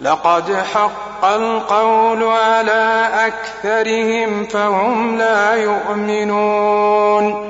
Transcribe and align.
لقد 0.00 0.56
حق 0.74 1.24
القول 1.24 2.24
على 2.24 3.08
أكثرهم 3.14 4.44
فهم 4.44 5.18
لا 5.18 5.54
يؤمنون. 5.54 7.49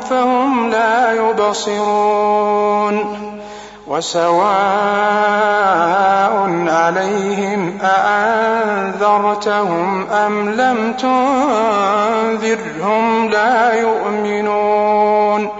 فهم 0.00 0.70
لا 0.70 1.12
يبصرون 1.12 2.98
وسواء 3.86 4.38
عليهم 6.68 7.78
أأنذرتهم 7.82 9.26
أم 10.10 10.48
لم 10.50 10.92
تنذرهم 10.92 12.78
لا 13.28 13.72
يؤمنون 13.72 15.50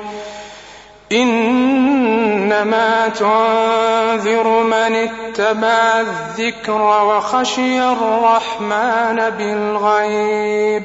إنما 1.12 3.08
تنذر 3.08 4.62
من 4.62 4.94
اتبع 4.94 6.00
الذكر 6.00 6.82
وخشي 6.82 7.82
الرحمن 7.82 9.30
بالغيب 9.38 10.84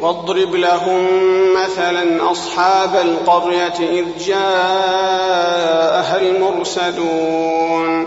واضرب 0.00 0.54
لهم 0.54 1.06
مثلا 1.54 2.30
أصحاب 2.30 2.96
القرية 2.96 3.74
إذ 3.80 4.04
جاءها 4.26 6.20
المرسلون. 6.20 8.06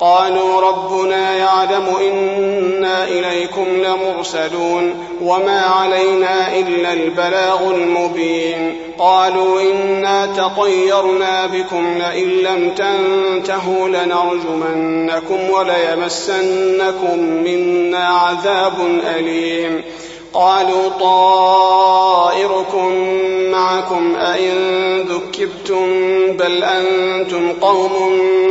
قالوا 0.00 0.60
ربنا 0.60 1.36
يعلم 1.36 1.86
إنا 2.00 3.04
إليكم 3.04 3.66
لمرسلون 3.68 4.94
وما 5.22 5.60
علينا 5.60 6.58
إلا 6.58 6.92
البلاغ 6.92 7.70
المبين. 7.70 8.76
قالوا 8.98 9.60
إنا 9.60 10.26
تطيرنا 10.26 11.46
بكم 11.46 11.98
لئن 11.98 12.28
لم 12.28 12.70
تنتهوا 12.70 13.88
لنرجمنكم 13.88 15.50
وليمسنكم 15.50 17.18
منا 17.18 18.08
عذاب 18.08 18.74
أليم. 19.16 19.84
قالوا 20.32 20.88
طائركم 21.00 22.92
معكم 23.50 24.16
أئن 24.16 24.54
ذكبتم 25.00 25.86
بل 26.36 26.64
أنتم 26.64 27.52
قوم 27.52 27.92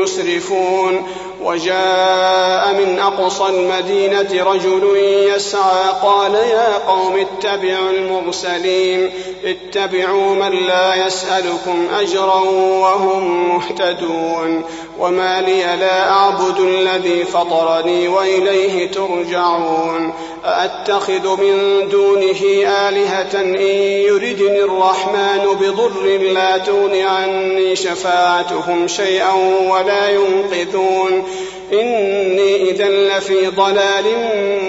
مسرفون. 0.01 1.07
وجاء 1.47 2.73
من 2.73 2.99
أقصى 2.99 3.43
المدينة 3.49 4.43
رجل 4.43 4.97
يسعى 5.35 5.89
قال 6.03 6.35
يا 6.35 6.77
قوم 6.77 7.15
اتبعوا 7.19 7.89
المرسلين 7.89 9.11
اتبعوا 9.45 10.35
من 10.35 10.51
لا 10.67 11.05
يسألكم 11.05 11.87
أجرا 11.99 12.39
وهم 12.81 13.55
مهتدون 13.55 14.63
وما 14.99 15.41
لي 15.41 15.63
لا 15.79 16.11
أعبد 16.11 16.59
الذي 16.59 17.23
فطرني 17.23 18.07
وإليه 18.07 18.91
ترجعون 18.91 20.13
أأتخذ 20.45 21.41
من 21.41 21.87
دونه 21.89 22.41
آلهة 22.67 23.41
إن 23.41 23.61
يردني 24.07 24.59
الرحمن 24.59 25.57
بضر 25.61 26.17
لا 26.33 26.57
تغن 26.57 27.01
عني 27.01 27.75
شفاعتهم 27.75 28.87
شيئا 28.87 29.33
ولا 29.69 30.09
ينقذون 30.09 31.23
إني 31.73 32.69
إذا 32.69 32.89
لفي 32.89 33.47
ضلال 33.47 34.03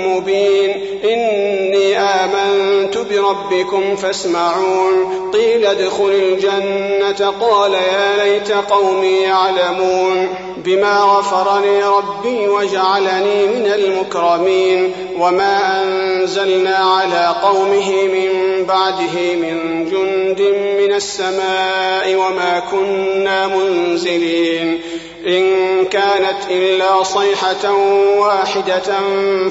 مبين. 0.07 0.75
إني 1.05 1.99
آمنت 1.99 2.99
بربكم 2.99 3.97
فاسمعون. 3.97 5.31
قيل 5.33 5.67
ادخل 5.67 6.11
الجنة. 6.11 7.35
قال 7.41 7.73
يا 7.73 8.25
ليت 8.25 8.53
قومي 8.53 9.17
يعلمون. 9.17 10.29
بما 10.57 10.99
غفر 10.99 11.61
لي 11.61 11.83
ربي 11.83 12.49
وجعلني 12.49 13.47
من 13.47 13.73
المكرمين. 13.75 14.93
وما 15.19 15.83
أنزلنا 15.83 16.77
على 16.77 17.35
قومه 17.43 17.91
من 17.93 18.65
بعده 18.65 19.35
من 19.35 19.85
جند 19.85 20.41
من 20.81 20.95
السماء 20.95 22.15
وما 22.15 22.63
كنا 22.71 23.47
منزلين. 23.47 24.81
إن 25.29 25.85
كانت 25.85 26.39
إلا 26.51 27.03
صيحة 27.03 27.75
واحدة 28.19 29.01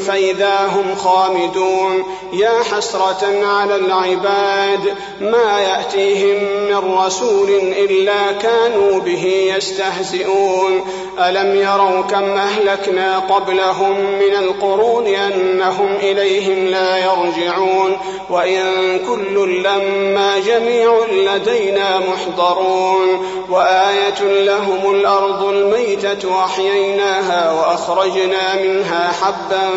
فإذا 0.07 0.55
هم 0.65 0.95
خامدون. 0.95 2.03
يا 2.33 2.63
حسرة 2.71 3.45
على 3.45 3.75
العباد 3.75 4.95
ما 5.21 5.59
يأتيهم 5.59 6.43
من 6.69 6.97
رسول 7.05 7.49
إلا 7.77 8.31
كانوا 8.31 8.99
به 8.99 9.53
يستهزئون. 9.57 10.81
ألم 11.19 11.55
يروا 11.55 12.01
كم 12.01 12.23
أهلكنا 12.23 13.19
قبلهم 13.19 14.01
من 14.01 14.35
القرون 14.39 15.07
أنهم 15.07 15.95
إليهم 16.01 16.67
لا 16.67 16.97
يرجعون؟ 16.97 17.97
وإن 18.29 18.99
كل 19.07 19.63
لما 19.63 20.39
جميع 20.39 21.05
لدينا 21.11 21.99
محضرون. 21.99 23.27
وآية 23.49 24.43
لهم 24.43 24.95
الأرض 24.95 25.43
الميتة 25.67 26.43
أحييناها 26.45 27.51
وأخرجنا 27.51 28.55
منها 28.55 29.11
حبا 29.11 29.69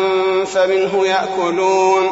فمنه 0.45 1.07
يأكلون 1.07 2.11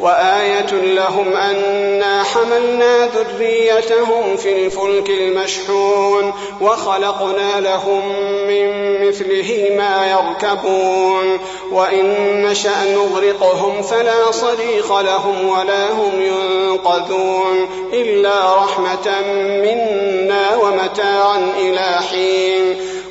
وآية 0.00 0.72
لهم 0.72 1.32
أنا 1.32 2.22
حملنا 2.22 3.06
ذريتهم 3.06 4.36
في 4.36 4.64
الفلك 4.66 5.10
المشحون 5.10 6.32
وخلقنا 6.60 7.60
لهم 7.60 8.08
من 8.48 8.86
مثله 9.08 9.74
ما 9.78 10.10
يركبون 10.10 11.38
وإن 11.72 12.06
نشأ 12.42 12.84
نغرقهم 12.84 13.82
فلا 13.82 14.30
صريخ 14.30 14.92
لهم 14.92 15.48
ولا 15.48 15.92
هم 15.92 16.20
ينقذون 16.20 17.68
إلا 17.92 18.56
رحمة 18.56 19.20
منا 19.62 20.56
ومتاعا 20.56 21.52
إلى 21.58 21.98
حين 22.10 22.76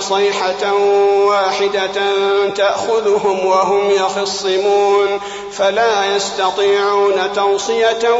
صيحة 0.00 0.74
واحدة 1.26 2.00
تأخذهم 2.54 3.46
وهم 3.46 3.90
يخصمون 3.90 5.20
فلا 5.52 6.16
يستطيعون 6.16 7.32
توصية 7.34 8.10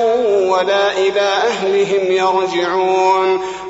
ولا 0.49 0.99
إلى 0.99 1.21
أهلهم 1.21 2.13
يرجعون. 2.13 3.41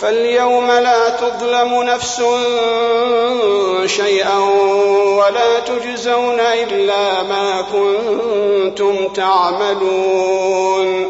فاليوم 0.00 0.70
لا 0.70 1.08
تظلم 1.08 1.82
نفس 1.82 2.22
شيئا 3.86 4.38
ولا 5.18 5.60
تجزون 5.60 6.40
إلا 6.40 7.22
ما 7.22 7.64
كنتم 7.72 9.08
تعملون. 9.08 11.09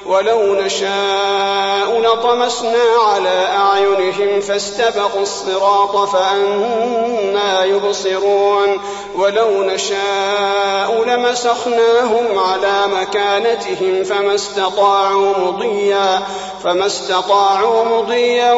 ولو 0.05 0.55
نشاء 0.55 2.01
لطمسنا 2.01 2.83
على 3.05 3.47
أعينهم 3.57 4.41
فاستبقوا 4.41 5.21
الصراط 5.21 5.95
فأنا 6.09 7.65
يبصرون. 7.65 8.81
ولو 9.15 9.63
نشاء 9.63 11.03
لمسخناهم 11.07 12.39
على 12.39 12.83
مكانتهم 12.87 14.03
فما 14.03 14.35
استطاعوا 14.35 15.37
مضيا 15.37 16.21
فما 16.63 16.85
استطاعوا 16.85 17.83
مضيا 17.83 18.53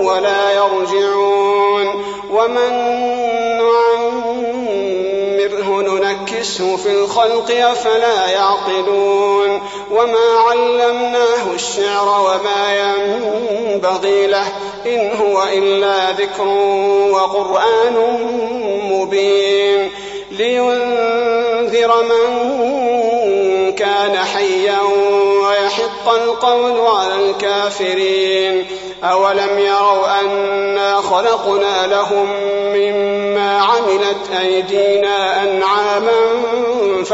ولا 0.00 0.52
يرجعون. 0.52 2.04
ومن 2.30 2.72
نعمره 3.58 3.97
ننكسه 6.48 6.76
في 6.76 6.90
الخلق 6.90 7.50
أفلا 7.50 8.30
يعقلون 8.30 9.62
وما 9.90 10.38
علمناه 10.48 11.52
الشعر 11.54 12.08
وما 12.08 12.76
ينبغي 12.78 14.26
له 14.26 14.46
إن 14.86 15.10
هو 15.16 15.42
إلا 15.52 16.10
ذكر 16.10 16.48
وقرآن 17.12 17.94
مبين 18.90 19.90
لينذر 20.30 22.02
من 22.02 23.72
كان 23.72 24.16
حيا 24.18 24.78
ويحق 25.42 26.08
القول 26.08 26.80
على 26.80 27.14
الكافرين 27.14 28.66
أولم 29.04 29.58
يروا 29.58 30.20
أنا 30.20 30.96
خلقنا 30.96 31.86
لهم 31.86 32.28
مما 32.74 33.58
عملت 33.62 34.30
أيدينا 34.40 35.37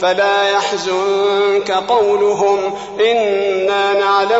فلا 0.00 0.50
يحزنك 0.50 1.70
قولهم 1.70 2.58
إنا 3.00 3.92
نعلم 3.92 4.20